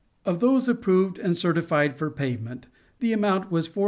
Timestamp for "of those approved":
0.25-1.19